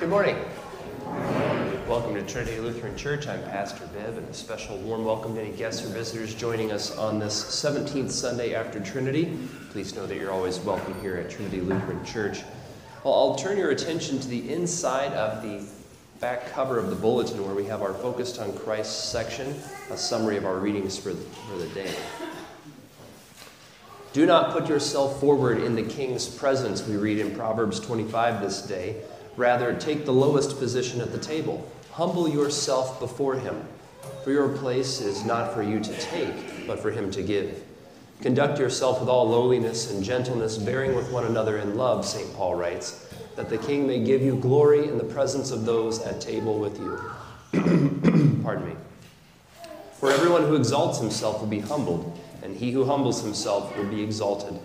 [0.00, 0.42] Good morning.
[1.86, 3.26] Welcome to Trinity Lutheran Church.
[3.26, 6.96] I'm Pastor Bibb, and a special warm welcome to any guests or visitors joining us
[6.96, 9.38] on this 17th Sunday after Trinity.
[9.72, 12.40] Please know that you're always welcome here at Trinity Lutheran Church.
[13.04, 15.68] Well, I'll turn your attention to the inside of the
[16.18, 19.54] back cover of the bulletin where we have our Focused on Christ section,
[19.90, 21.94] a summary of our readings for the, for the day.
[24.14, 28.62] Do not put yourself forward in the king's presence, we read in Proverbs 25 this
[28.62, 29.02] day.
[29.36, 31.70] Rather, take the lowest position at the table.
[31.92, 33.62] Humble yourself before him,
[34.24, 37.62] for your place is not for you to take, but for him to give.
[38.20, 42.34] Conduct yourself with all lowliness and gentleness, bearing with one another in love, St.
[42.34, 46.20] Paul writes, that the king may give you glory in the presence of those at
[46.20, 46.98] table with you.
[48.42, 48.76] Pardon me.
[49.98, 54.02] For everyone who exalts himself will be humbled and he who humbles himself will be
[54.02, 54.58] exalted.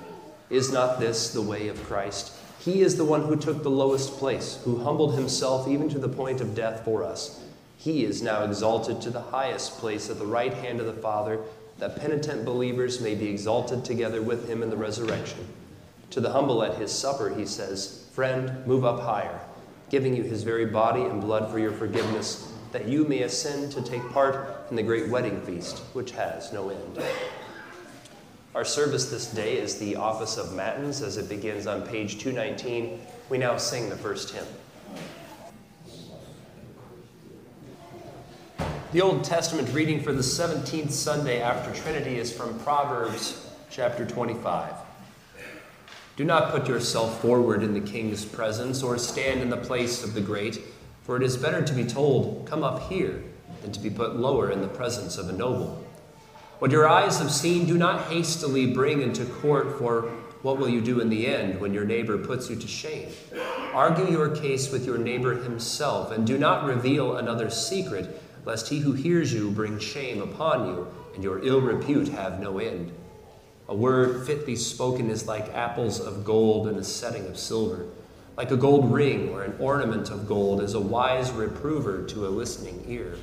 [0.49, 2.31] Is not this the way of Christ?
[2.65, 6.09] He is the one who took the lowest place, who humbled himself even to the
[6.09, 7.39] point of death for us.
[7.77, 11.41] He is now exalted to the highest place at the right hand of the Father,
[11.77, 15.47] that penitent believers may be exalted together with him in the resurrection.
[16.09, 19.39] To the humble at his supper, he says, Friend, move up higher,
[19.91, 23.81] giving you his very body and blood for your forgiveness, that you may ascend to
[23.83, 26.99] take part in the great wedding feast, which has no end.
[28.55, 33.01] Our service this day is the Office of Matins as it begins on page 219.
[33.27, 34.45] We now sing the first hymn.
[38.93, 44.73] The Old Testament reading for the 17th Sunday after Trinity is from Proverbs chapter 25.
[46.15, 50.13] Do not put yourself forward in the king's presence or stand in the place of
[50.13, 50.61] the great,
[51.01, 53.21] for it is better to be told, Come up here,
[53.63, 55.84] than to be put lower in the presence of a noble.
[56.59, 60.03] What your eyes have seen, do not hastily bring into court, for
[60.41, 63.09] what will you do in the end when your neighbor puts you to shame?
[63.73, 68.79] Argue your case with your neighbor himself, and do not reveal another's secret, lest he
[68.79, 72.93] who hears you bring shame upon you, and your ill repute have no end.
[73.67, 77.85] A word fitly spoken is like apples of gold in a setting of silver.
[78.37, 82.29] Like a gold ring or an ornament of gold is a wise reprover to a
[82.29, 83.17] listening ear.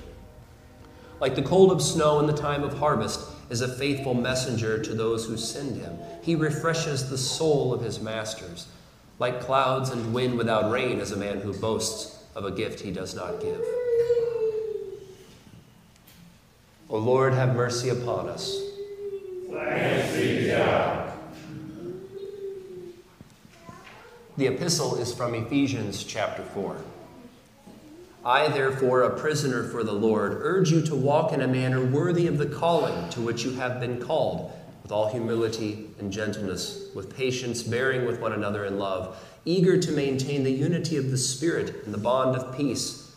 [1.22, 4.93] Like the cold of snow in the time of harvest is a faithful messenger to
[4.93, 5.97] those who send him.
[6.21, 8.66] He refreshes the soul of his masters.
[9.21, 12.91] Like clouds and wind without rain is a man who boasts of a gift he
[12.91, 13.61] does not give.
[16.91, 18.61] O Lord, have mercy upon us.
[19.49, 21.12] Thanks be God.
[24.37, 26.78] The epistle is from Ephesians chapter 4.
[28.25, 32.28] I, therefore, a prisoner for the Lord, urge you to walk in a manner worthy
[32.28, 34.53] of the calling to which you have been called,
[34.84, 39.91] with all humility and gentleness, with patience, bearing with one another in love, eager to
[39.91, 43.12] maintain the unity of the Spirit in the bond of peace.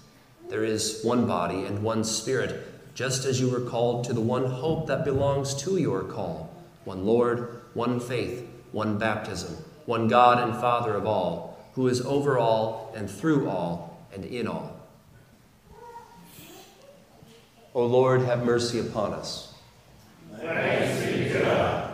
[0.49, 4.45] There is one body and one Spirit, just as you were called to the one
[4.45, 6.51] hope that belongs to your call
[6.83, 12.37] one Lord, one faith, one baptism, one God and Father of all, who is over
[12.37, 14.74] all and through all and in all.
[17.75, 19.53] O Lord, have mercy upon us.
[20.37, 21.91] Thanks be to God.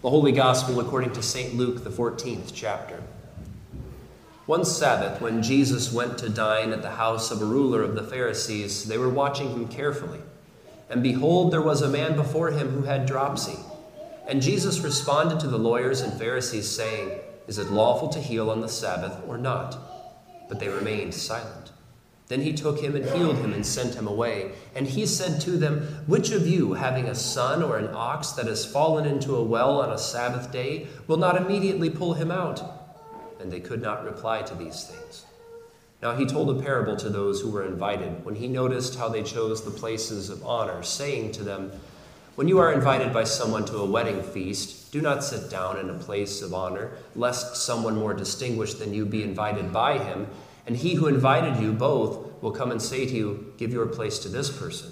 [0.00, 1.54] The Holy Gospel according to St.
[1.56, 3.02] Luke, the 14th chapter.
[4.46, 8.02] One Sabbath, when Jesus went to dine at the house of a ruler of the
[8.02, 10.20] Pharisees, they were watching him carefully.
[10.88, 13.58] And behold, there was a man before him who had dropsy.
[14.26, 18.60] And Jesus responded to the lawyers and Pharisees, saying, is it lawful to heal on
[18.60, 19.78] the Sabbath or not?
[20.48, 21.72] But they remained silent.
[22.28, 24.52] Then he took him and healed him and sent him away.
[24.74, 28.46] And he said to them, Which of you, having a son or an ox that
[28.46, 32.62] has fallen into a well on a Sabbath day, will not immediately pull him out?
[33.40, 35.26] And they could not reply to these things.
[36.00, 39.22] Now he told a parable to those who were invited, when he noticed how they
[39.22, 41.72] chose the places of honor, saying to them,
[42.36, 45.88] when you are invited by someone to a wedding feast, do not sit down in
[45.88, 50.26] a place of honor, lest someone more distinguished than you be invited by him,
[50.66, 54.18] and he who invited you both will come and say to you, Give your place
[54.20, 54.90] to this person.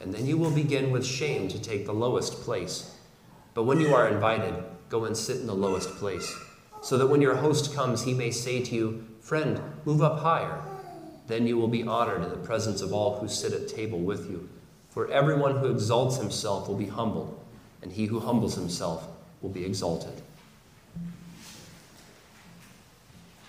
[0.00, 2.94] And then you will begin with shame to take the lowest place.
[3.54, 4.54] But when you are invited,
[4.88, 6.32] go and sit in the lowest place,
[6.82, 10.62] so that when your host comes, he may say to you, Friend, move up higher.
[11.26, 14.30] Then you will be honored in the presence of all who sit at table with
[14.30, 14.48] you.
[14.96, 17.38] For everyone who exalts himself will be humbled,
[17.82, 19.06] and he who humbles himself
[19.42, 20.22] will be exalted.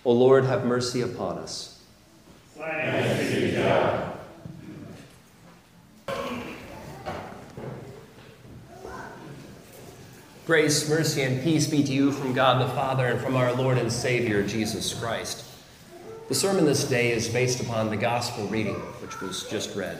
[0.04, 1.82] O Lord, have mercy upon us.
[2.58, 4.18] Thanks be God.
[10.46, 13.78] Grace, mercy, and peace be to you from God the Father and from our Lord
[13.78, 15.46] and Savior, Jesus Christ.
[16.28, 19.98] The sermon this day is based upon the gospel reading, which was just read.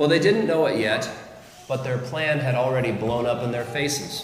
[0.00, 1.10] Well, they didn't know it yet,
[1.68, 4.22] but their plan had already blown up in their faces.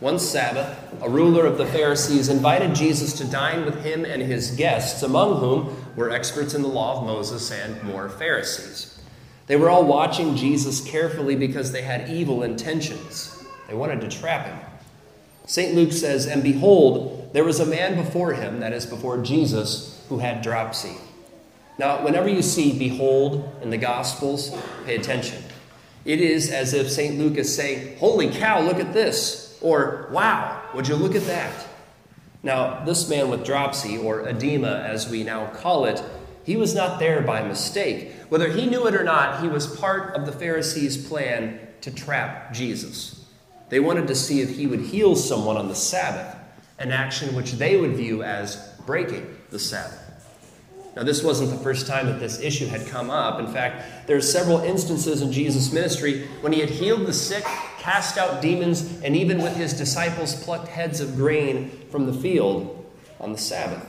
[0.00, 4.52] One Sabbath, a ruler of the Pharisees invited Jesus to dine with him and his
[4.52, 8.98] guests, among whom were experts in the law of Moses and more Pharisees.
[9.48, 13.44] They were all watching Jesus carefully because they had evil intentions.
[13.68, 14.58] They wanted to trap him.
[15.44, 15.74] St.
[15.74, 20.20] Luke says, And behold, there was a man before him, that is, before Jesus, who
[20.20, 20.96] had dropsy.
[21.78, 25.42] Now, whenever you see behold in the Gospels, pay attention.
[26.04, 27.18] It is as if St.
[27.18, 29.58] Luke is saying, Holy cow, look at this.
[29.60, 31.66] Or, wow, would you look at that?
[32.42, 36.02] Now, this man with dropsy, or edema as we now call it,
[36.44, 38.12] he was not there by mistake.
[38.28, 42.54] Whether he knew it or not, he was part of the Pharisees' plan to trap
[42.54, 43.24] Jesus.
[43.68, 46.36] They wanted to see if he would heal someone on the Sabbath,
[46.78, 50.05] an action which they would view as breaking the Sabbath.
[50.96, 53.38] Now, this wasn't the first time that this issue had come up.
[53.38, 57.44] In fact, there are several instances in Jesus' ministry when he had healed the sick,
[57.78, 62.90] cast out demons, and even with his disciples plucked heads of grain from the field
[63.20, 63.86] on the Sabbath.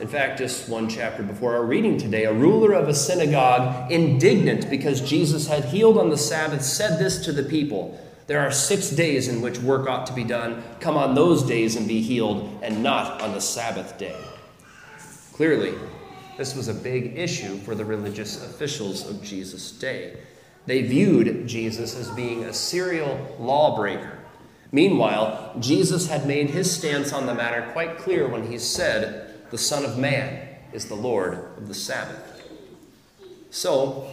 [0.00, 4.70] In fact, just one chapter before our reading today, a ruler of a synagogue, indignant
[4.70, 8.90] because Jesus had healed on the Sabbath, said this to the people there are six
[8.90, 10.62] days in which work ought to be done.
[10.80, 14.16] Come on those days and be healed, and not on the Sabbath day.
[15.36, 15.74] Clearly,
[16.38, 20.16] this was a big issue for the religious officials of Jesus' day.
[20.64, 24.18] They viewed Jesus as being a serial lawbreaker.
[24.72, 29.58] Meanwhile, Jesus had made his stance on the matter quite clear when he said, The
[29.58, 32.42] Son of Man is the Lord of the Sabbath.
[33.50, 34.08] So,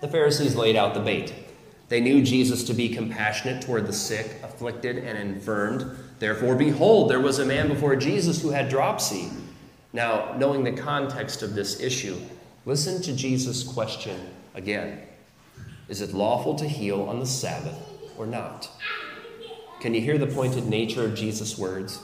[0.00, 1.34] the Pharisees laid out the bait.
[1.88, 5.98] They knew Jesus to be compassionate toward the sick, afflicted, and infirmed.
[6.20, 9.30] Therefore, behold, there was a man before Jesus who had dropsy.
[9.94, 12.18] Now, knowing the context of this issue,
[12.66, 14.20] listen to Jesus' question
[14.52, 15.00] again
[15.88, 17.78] Is it lawful to heal on the Sabbath
[18.18, 18.68] or not?
[19.80, 22.00] Can you hear the pointed nature of Jesus' words?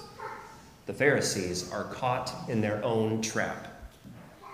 [0.86, 3.66] The Pharisees are caught in their own trap.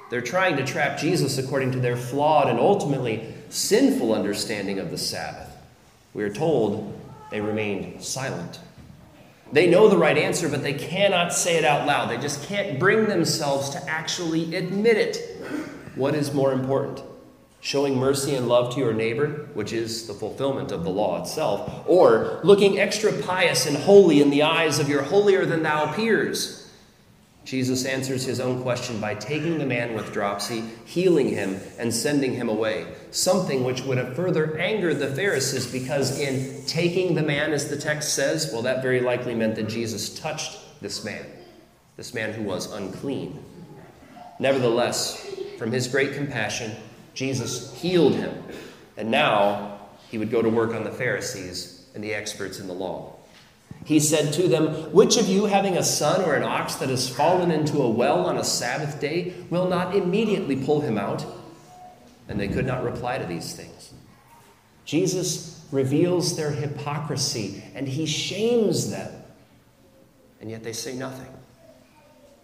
[0.08, 4.98] They're trying to trap Jesus according to their flawed and ultimately sinful understanding of the
[4.98, 5.50] Sabbath.
[6.14, 6.98] We are told
[7.30, 8.60] they remained silent.
[9.52, 12.10] They know the right answer, but they cannot say it out loud.
[12.10, 15.40] They just can't bring themselves to actually admit it.
[15.94, 17.02] What is more important?
[17.60, 21.84] Showing mercy and love to your neighbor, which is the fulfillment of the law itself,
[21.86, 26.65] or looking extra pious and holy in the eyes of your holier than thou peers?
[27.46, 32.34] Jesus answers his own question by taking the man with dropsy, healing him, and sending
[32.34, 32.92] him away.
[33.12, 37.76] Something which would have further angered the Pharisees because, in taking the man, as the
[37.76, 41.24] text says, well, that very likely meant that Jesus touched this man,
[41.96, 43.40] this man who was unclean.
[44.40, 45.24] Nevertheless,
[45.56, 46.72] from his great compassion,
[47.14, 48.42] Jesus healed him,
[48.96, 49.78] and now
[50.10, 53.14] he would go to work on the Pharisees and the experts in the law.
[53.84, 57.08] He said to them, Which of you, having a son or an ox that has
[57.08, 61.24] fallen into a well on a Sabbath day, will not immediately pull him out?
[62.28, 63.92] And they could not reply to these things.
[64.84, 69.12] Jesus reveals their hypocrisy and he shames them.
[70.40, 71.32] And yet they say nothing.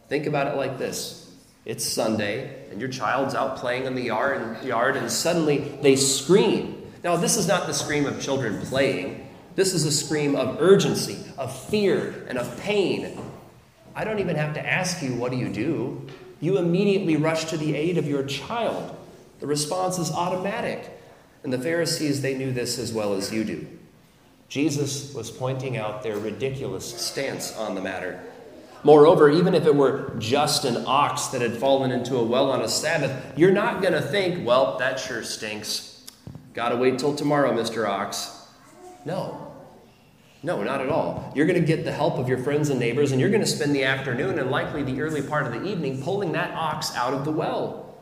[0.09, 1.33] Think about it like this
[1.65, 6.91] it's Sunday, and your child's out playing in the yard, and suddenly they scream.
[7.05, 9.22] Now, this is not the scream of children playing.
[9.55, 13.19] This is a scream of urgency, of fear, and of pain.
[13.95, 16.07] I don't even have to ask you, what do you do?
[16.41, 18.97] You immediately rush to the aid of your child.
[19.41, 20.99] The response is automatic.
[21.45, 23.67] And the Pharisees, they knew this as well as you do.
[24.49, 28.23] Jesus was pointing out their ridiculous stance on the matter.
[28.85, 32.63] Moreover, even if it were just an ox that had fallen into a well on
[32.63, 36.05] a Sabbath, you're not going to think, well, that sure stinks.
[36.55, 37.89] Gotta wait till tomorrow, Mr.
[37.89, 38.42] Ox.
[39.05, 39.53] No.
[40.43, 41.33] No, not at all.
[41.37, 43.47] You're going to get the help of your friends and neighbors, and you're going to
[43.47, 47.15] spend the afternoon and likely the early part of the evening pulling that ox out
[47.15, 47.97] of the well.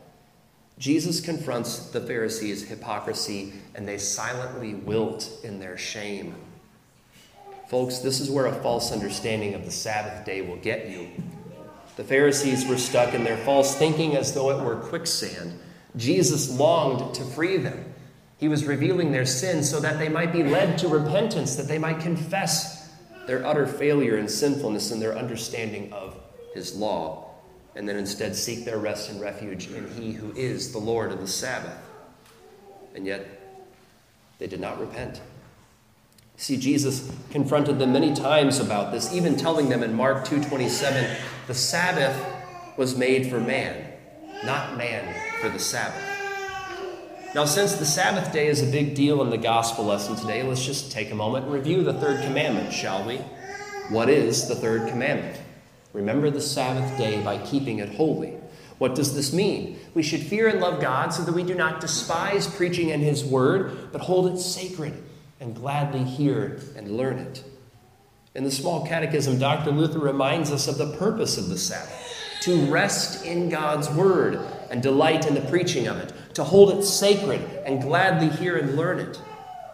[0.79, 6.35] Jesus confronts the Pharisees' hypocrisy, and they silently wilt in their shame.
[7.67, 11.09] Folks, this is where a false understanding of the Sabbath day will get you.
[11.97, 15.59] The Pharisees were stuck in their false thinking as though it were quicksand.
[15.95, 17.90] Jesus longed to free them.
[18.41, 21.77] He was revealing their sins so that they might be led to repentance, that they
[21.77, 22.89] might confess
[23.27, 26.17] their utter failure and sinfulness in their understanding of
[26.55, 27.35] His law,
[27.75, 31.21] and then instead seek their rest and refuge in He who is the Lord of
[31.21, 31.77] the Sabbath.
[32.95, 33.27] And yet,
[34.39, 35.21] they did not repent.
[36.35, 41.53] See, Jesus confronted them many times about this, even telling them in Mark 2:27, the
[41.53, 42.19] Sabbath
[42.75, 43.85] was made for man,
[44.43, 46.10] not man for the Sabbath.
[47.33, 50.65] Now, since the Sabbath day is a big deal in the gospel lesson today, let's
[50.65, 53.19] just take a moment and review the third commandment, shall we?
[53.87, 55.39] What is the third commandment?
[55.93, 58.33] Remember the Sabbath day by keeping it holy.
[58.79, 59.79] What does this mean?
[59.93, 63.23] We should fear and love God so that we do not despise preaching and His
[63.23, 65.01] word, but hold it sacred
[65.39, 67.45] and gladly hear and learn it.
[68.35, 69.71] In the small catechism, Dr.
[69.71, 74.37] Luther reminds us of the purpose of the Sabbath to rest in God's word
[74.69, 78.75] and delight in the preaching of it, to hold it sacred and gladly hear and
[78.75, 79.21] learn it.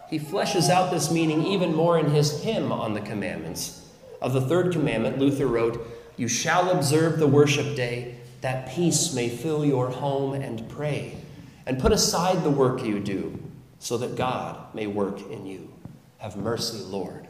[0.09, 3.87] He fleshes out this meaning even more in his hymn on the commandments.
[4.21, 5.85] Of the third commandment, Luther wrote,
[6.15, 11.17] You shall observe the worship day, that peace may fill your home and pray,
[11.65, 13.37] and put aside the work you do,
[13.79, 15.73] so that God may work in you.
[16.17, 17.27] Have mercy, Lord.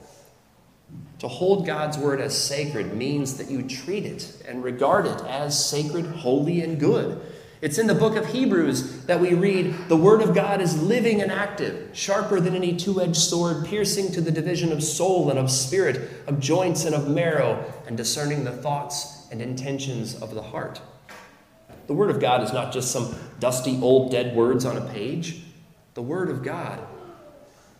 [1.19, 5.67] To hold God's word as sacred means that you treat it and regard it as
[5.67, 7.19] sacred, holy, and good.
[7.59, 11.21] It's in the book of Hebrews that we read the word of God is living
[11.21, 15.39] and active, sharper than any two edged sword, piercing to the division of soul and
[15.39, 20.41] of spirit, of joints and of marrow, and discerning the thoughts and intentions of the
[20.41, 20.79] heart.
[21.87, 25.41] The word of God is not just some dusty old dead words on a page.
[25.95, 26.85] The word of God,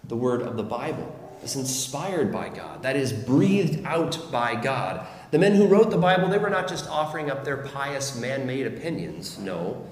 [0.06, 5.06] the word of the Bible, is inspired by God, that is, breathed out by God.
[5.30, 8.48] The men who wrote the Bible, they were not just offering up their pious man
[8.48, 9.38] made opinions.
[9.38, 9.86] No.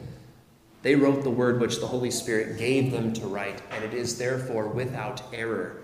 [0.82, 4.18] They wrote the word which the Holy Spirit gave them to write, and it is
[4.18, 5.82] therefore without error.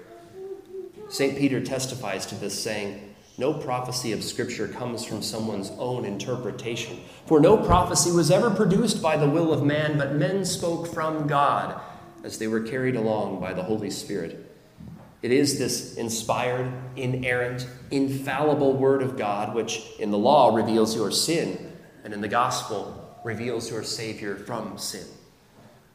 [1.09, 1.37] St.
[1.37, 6.99] Peter testifies to this, saying, No prophecy of Scripture comes from someone's own interpretation.
[7.25, 11.27] For no prophecy was ever produced by the will of man, but men spoke from
[11.27, 11.81] God
[12.23, 14.50] as they were carried along by the Holy Spirit.
[15.21, 21.11] It is this inspired, inerrant, infallible Word of God which in the law reveals your
[21.11, 21.73] sin
[22.03, 25.05] and in the gospel reveals your Savior from sin.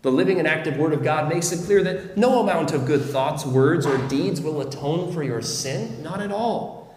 [0.02, 3.02] The living and active Word of God makes it clear that no amount of good
[3.02, 6.00] thoughts, words, or deeds will atone for your sin.
[6.02, 6.94] Not at all.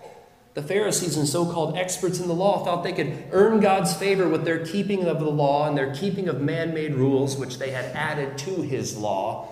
[0.53, 4.27] The Pharisees and so called experts in the law thought they could earn God's favor
[4.27, 7.71] with their keeping of the law and their keeping of man made rules, which they
[7.71, 9.47] had added to his law.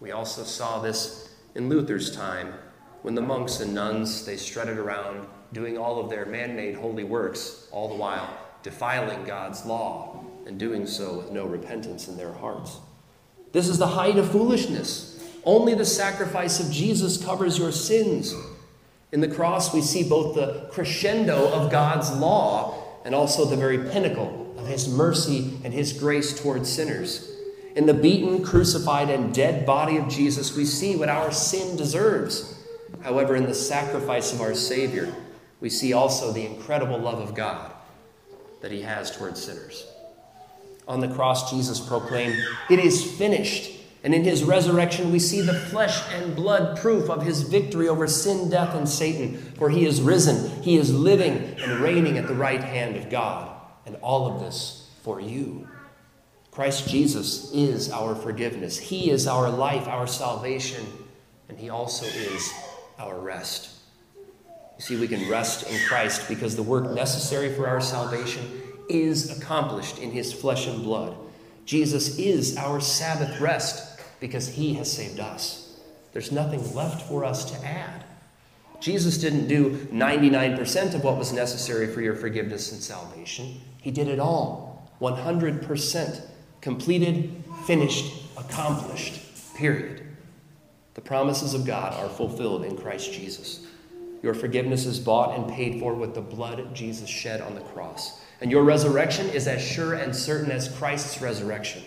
[0.00, 2.54] We also saw this in Luther's time,
[3.02, 7.66] when the monks and nuns they strutted around doing all of their man-made holy works,
[7.72, 12.78] all the while defiling God's law and doing so with no repentance in their hearts.
[13.52, 15.20] This is the height of foolishness.
[15.44, 18.34] Only the sacrifice of Jesus covers your sins.
[19.10, 23.78] In the cross, we see both the crescendo of God's law and also the very
[23.90, 27.27] pinnacle of his mercy and his grace towards sinners.
[27.78, 32.58] In the beaten, crucified, and dead body of Jesus, we see what our sin deserves.
[33.02, 35.14] However, in the sacrifice of our Savior,
[35.60, 37.70] we see also the incredible love of God
[38.62, 39.86] that He has towards sinners.
[40.88, 42.34] On the cross, Jesus proclaimed,
[42.68, 43.70] It is finished.
[44.02, 48.08] And in his resurrection, we see the flesh and blood proof of his victory over
[48.08, 49.36] sin, death, and Satan.
[49.56, 53.56] For he is risen, he is living and reigning at the right hand of God.
[53.86, 55.68] And all of this for you.
[56.58, 58.76] Christ Jesus is our forgiveness.
[58.76, 60.84] He is our life, our salvation,
[61.48, 62.52] and He also is
[62.98, 63.70] our rest.
[64.76, 68.42] You see, we can rest in Christ because the work necessary for our salvation
[68.88, 71.16] is accomplished in His flesh and blood.
[71.64, 75.78] Jesus is our Sabbath rest because He has saved us.
[76.12, 78.02] There's nothing left for us to add.
[78.80, 84.08] Jesus didn't do 99% of what was necessary for your forgiveness and salvation, He did
[84.08, 86.20] it all, 100%
[86.60, 89.20] completed, finished, accomplished,
[89.54, 90.06] period.
[90.94, 93.66] The promises of God are fulfilled in Christ Jesus.
[94.22, 98.20] Your forgiveness is bought and paid for with the blood Jesus shed on the cross.
[98.40, 101.82] And your resurrection is as sure and certain as Christ's resurrection,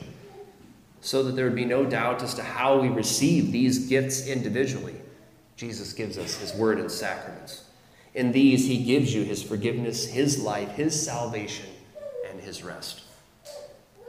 [1.01, 4.95] so that there would be no doubt as to how we receive these gifts individually.
[5.55, 7.65] Jesus gives us his word and sacraments.
[8.13, 11.69] In these, he gives you his forgiveness, his life, his salvation,
[12.29, 13.01] and his rest.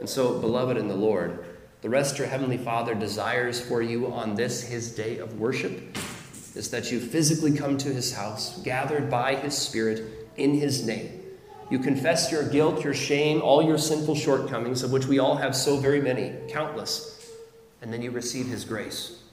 [0.03, 1.45] And so, beloved in the Lord,
[1.81, 5.97] the rest your Heavenly Father desires for you on this, his day of worship,
[6.55, 11.21] is that you physically come to his house, gathered by his Spirit in his name.
[11.69, 15.55] You confess your guilt, your shame, all your sinful shortcomings, of which we all have
[15.55, 17.31] so very many, countless.
[17.81, 19.23] And then you receive his grace,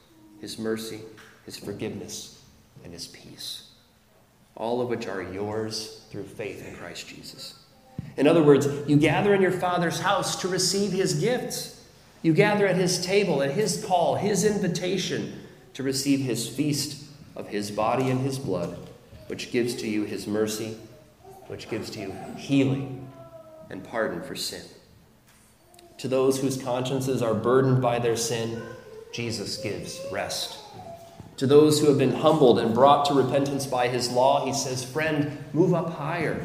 [0.41, 1.01] his mercy,
[1.47, 2.45] his forgiveness,
[2.85, 3.73] and his peace,
[4.55, 7.60] all of which are yours through faith in Christ Jesus.
[8.17, 11.85] In other words, you gather in your Father's house to receive his gifts.
[12.23, 15.41] You gather at his table, at his call, his invitation
[15.75, 17.05] to receive his feast
[17.37, 18.77] of his body and his blood,
[19.29, 20.77] which gives to you his mercy,
[21.47, 23.09] which gives to you healing
[23.71, 24.63] and pardon for sin.
[25.99, 28.63] To those whose consciences are burdened by their sin,
[29.13, 30.59] Jesus gives rest.
[31.39, 34.85] To those who have been humbled and brought to repentance by his law, he says,
[34.85, 36.45] Friend, move up higher.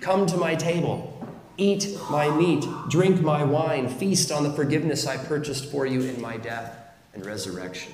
[0.00, 1.10] Come to my table.
[1.56, 2.66] Eat my meat.
[2.88, 3.88] Drink my wine.
[3.88, 6.76] Feast on the forgiveness I purchased for you in my death
[7.14, 7.92] and resurrection.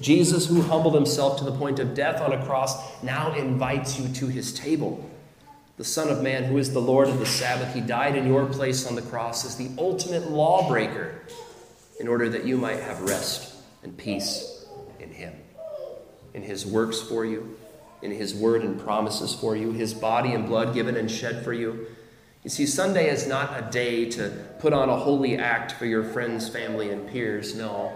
[0.00, 4.08] Jesus, who humbled himself to the point of death on a cross, now invites you
[4.14, 5.08] to his table.
[5.76, 8.46] The Son of Man, who is the Lord of the Sabbath, he died in your
[8.46, 11.22] place on the cross as the ultimate lawbreaker
[11.98, 14.64] in order that you might have rest and peace
[14.98, 15.34] in him,
[16.34, 17.58] in his works for you,
[18.02, 21.52] in his word and promises for you, his body and blood given and shed for
[21.52, 21.86] you.
[22.42, 26.02] You see, Sunday is not a day to put on a holy act for your
[26.02, 27.54] friends, family, and peers.
[27.54, 27.92] No,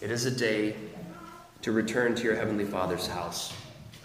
[0.00, 0.76] it is a day
[1.62, 3.52] to return to your Heavenly Father's house,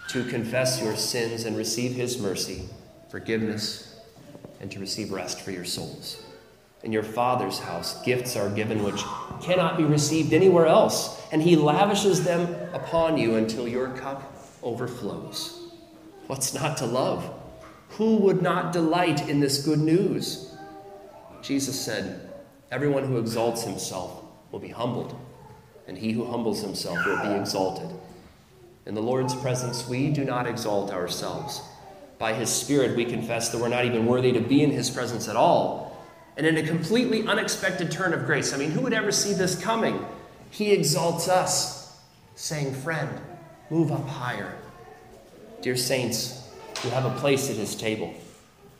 [0.08, 2.64] to confess your sins and receive His mercy,
[3.10, 4.00] forgiveness,
[4.60, 6.20] and to receive rest for your souls.
[6.82, 9.04] In your Father's house, gifts are given which
[9.40, 15.72] cannot be received anywhere else, and He lavishes them upon you until your cup overflows.
[16.26, 17.32] What's not to love?
[17.90, 20.54] Who would not delight in this good news?
[21.42, 22.30] Jesus said,
[22.70, 25.16] Everyone who exalts himself will be humbled
[25.90, 27.90] and he who humbles himself will be exalted.
[28.86, 31.60] In the Lord's presence, we do not exalt ourselves.
[32.16, 35.28] By his Spirit, we confess that we're not even worthy to be in his presence
[35.28, 36.06] at all.
[36.36, 39.60] And in a completely unexpected turn of grace, I mean, who would ever see this
[39.60, 40.06] coming?
[40.48, 41.98] He exalts us,
[42.36, 43.20] saying, Friend,
[43.70, 44.54] move up higher.
[45.62, 46.48] Dear saints,
[46.84, 48.12] you have a place at his table.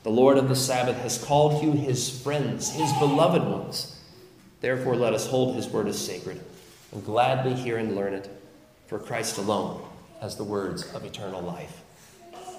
[0.03, 3.99] The Lord of the Sabbath has called you his friends, his beloved ones.
[4.61, 6.41] Therefore, let us hold his word as sacred
[6.93, 8.29] and gladly hear and learn it,
[8.87, 9.83] for Christ alone
[10.21, 11.83] has the words of eternal life.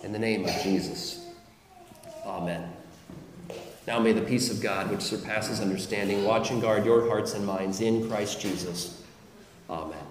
[0.03, 1.27] In the name of Jesus,
[2.25, 2.71] Amen.
[3.87, 7.45] Now may the peace of God, which surpasses understanding, watch and guard your hearts and
[7.45, 9.03] minds in Christ Jesus.
[9.69, 10.10] Amen.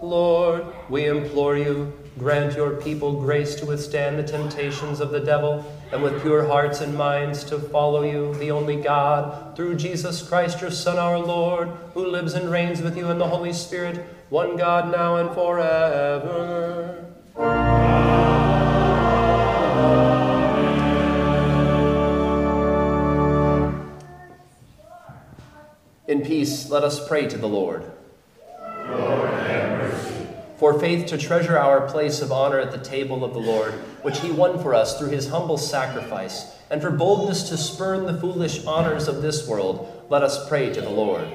[0.00, 5.64] Lord, we implore you, grant your people grace to withstand the temptations of the devil,
[5.90, 10.60] and with pure hearts and minds to follow you, the only God, through Jesus Christ,
[10.60, 14.56] your Son, our Lord, who lives and reigns with you in the Holy Spirit, one
[14.56, 17.04] God now and forever.
[26.06, 27.90] In peace, let us pray to the Lord.
[30.58, 34.18] For faith to treasure our place of honor at the table of the Lord, which
[34.20, 38.64] he won for us through his humble sacrifice, and for boldness to spurn the foolish
[38.66, 41.28] honors of this world, let us pray to the Lord.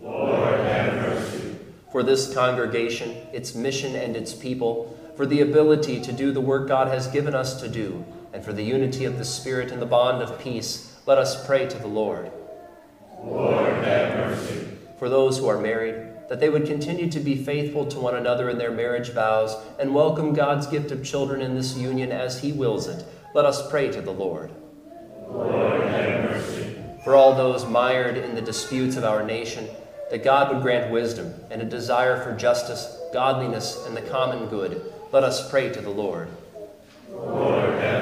[0.00, 1.56] Lord, have mercy.
[1.90, 6.68] For this congregation, its mission, and its people, for the ability to do the work
[6.68, 8.04] God has given us to do,
[8.34, 11.66] and for the unity of the Spirit and the bond of peace, let us pray
[11.66, 12.30] to the Lord.
[13.22, 14.68] Lord, have mercy.
[14.98, 18.48] For those who are married, that they would continue to be faithful to one another
[18.48, 22.52] in their marriage vows and welcome God's gift of children in this union as He
[22.52, 23.04] wills it.
[23.34, 24.50] Let us pray to the Lord.
[25.28, 26.76] Lord, have mercy.
[27.04, 29.68] For all those mired in the disputes of our nation,
[30.10, 34.92] that God would grant wisdom and a desire for justice, godliness, and the common good,
[35.12, 36.28] let us pray to the Lord.
[37.10, 37.93] Lord.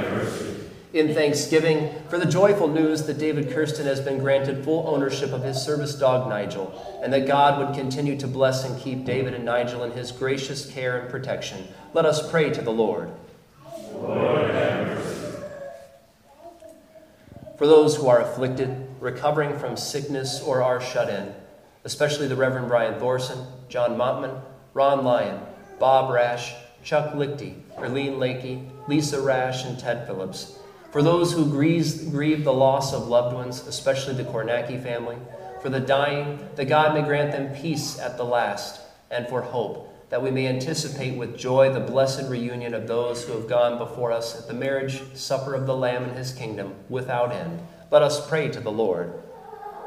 [0.93, 5.43] In thanksgiving for the joyful news that David Kirsten has been granted full ownership of
[5.43, 9.47] his service dog Nigel, and that God would continue to bless and keep David and
[9.47, 13.11] Nigel in his gracious care and protection, let us pray to the Lord.
[13.95, 14.51] Lord.
[17.57, 21.33] For those who are afflicted, recovering from sickness, or are shut in,
[21.85, 24.43] especially the Reverend Brian Thorson, John Montman,
[24.75, 25.41] Ron Lyon,
[25.79, 26.53] Bob Rash,
[26.85, 30.59] Chuck Lichty, Erlene Lakey, Lisa Rash, and Ted Phillips.
[30.93, 35.17] For those who grieve, grieve the loss of loved ones, especially the Kornacki family.
[35.63, 39.89] For the dying, that God may grant them peace at the last, and for hope,
[40.11, 44.13] that we may anticipate with joy the blessed reunion of those who have gone before
[44.13, 47.63] us at the marriage supper of the Lamb in his kingdom without end.
[47.91, 49.15] Let us pray to the Lord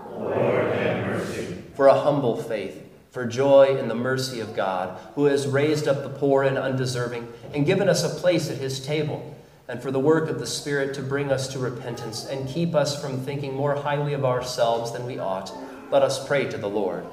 [0.10, 1.62] Lord, have mercy.
[1.76, 6.02] for a humble faith, for joy in the mercy of God, who has raised up
[6.02, 9.36] the poor and undeserving and given us a place at his table,
[9.68, 13.00] and for the work of the Spirit to bring us to repentance and keep us
[13.02, 15.52] from thinking more highly of ourselves than we ought.
[15.92, 17.06] Let us pray to the Lord.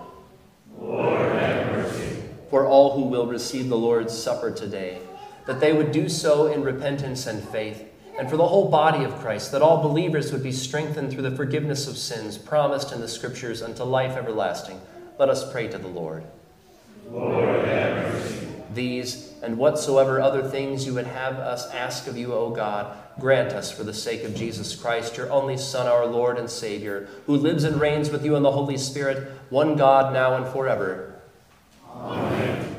[0.79, 2.23] Lord, have mercy.
[2.51, 5.01] For all who will receive the Lord's Supper today,
[5.47, 7.85] that they would do so in repentance and faith,
[8.19, 11.35] and for the whole body of Christ, that all believers would be strengthened through the
[11.35, 14.81] forgiveness of sins promised in the Scriptures unto life everlasting.
[15.19, 16.25] Let us pray to the Lord.
[17.11, 18.47] Lord, have mercy.
[18.75, 23.53] These and whatsoever other things you would have us ask of you, O God, grant
[23.53, 27.37] us for the sake of Jesus Christ, your only Son, our Lord and Savior, who
[27.37, 31.21] lives and reigns with you in the Holy Spirit, one God, now and forever.
[31.93, 32.77] Amen.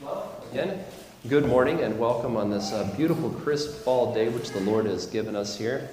[0.00, 0.82] Well, again,
[1.28, 5.06] good morning and welcome on this uh, beautiful, crisp fall day which the Lord has
[5.06, 5.90] given us here.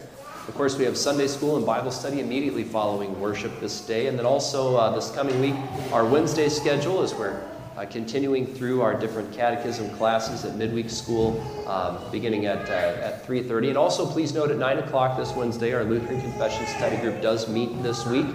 [0.49, 4.07] Of course, we have Sunday school and Bible study immediately following worship this day.
[4.07, 5.53] And then also uh, this coming week,
[5.93, 7.39] our Wednesday schedule is we're
[7.77, 13.27] uh, continuing through our different catechism classes at midweek school um, beginning at, uh, at
[13.27, 13.67] 3.30.
[13.67, 17.47] And also, please note at 9 o'clock this Wednesday, our Lutheran Confession Study Group does
[17.47, 18.25] meet this week.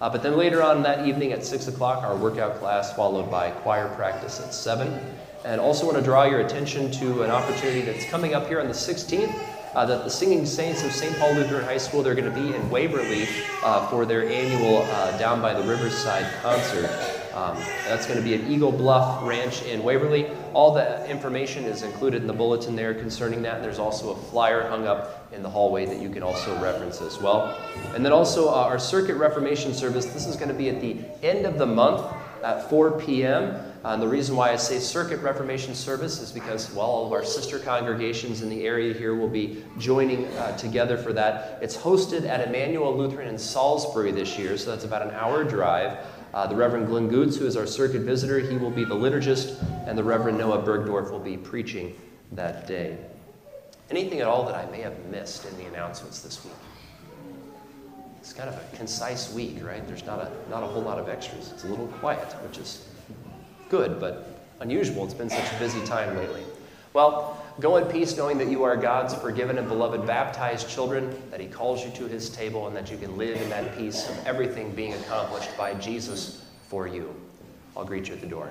[0.00, 3.50] Uh, but then later on that evening at 6 o'clock, our workout class, followed by
[3.50, 4.98] choir practice at 7.
[5.44, 8.68] And also want to draw your attention to an opportunity that's coming up here on
[8.68, 9.38] the 16th
[9.74, 11.18] uh, that the Singing Saints of St.
[11.18, 13.26] Paul Lutheran High School, they're going to be in Waverly
[13.64, 16.90] uh, for their annual uh, Down by the Riverside concert.
[17.34, 17.56] Um,
[17.86, 20.28] that's going to be at Eagle Bluff Ranch in Waverly.
[20.52, 23.56] All the information is included in the bulletin there concerning that.
[23.56, 27.00] And there's also a flyer hung up in the hallway that you can also reference
[27.00, 27.58] as well.
[27.94, 30.04] And then also uh, our Circuit Reformation service.
[30.06, 32.04] This is going to be at the end of the month
[32.44, 33.71] at 4 p.m.
[33.84, 37.12] Uh, and the reason why I say Circuit Reformation Service is because, well, all of
[37.12, 41.58] our sister congregations in the area here will be joining uh, together for that.
[41.60, 45.98] It's hosted at Emmanuel Lutheran in Salisbury this year, so that's about an hour drive.
[46.32, 49.60] Uh, the Reverend Glenn Goots, who is our circuit visitor, he will be the liturgist,
[49.88, 51.94] and the Reverend Noah Bergdorf will be preaching
[52.30, 52.96] that day.
[53.90, 56.54] Anything at all that I may have missed in the announcements this week?
[58.20, 59.84] It's kind of a concise week, right?
[59.88, 61.50] There's not a, not a whole lot of extras.
[61.50, 62.88] It's a little quiet, which is
[63.72, 64.28] good, but
[64.60, 65.02] unusual.
[65.02, 66.42] It's been such a busy time lately.
[66.92, 71.40] Well, go in peace knowing that you are God's forgiven and beloved baptized children, that
[71.40, 74.26] He calls you to His table, and that you can live in that peace of
[74.26, 77.18] everything being accomplished by Jesus for you.
[77.74, 78.50] I'll greet you at the door.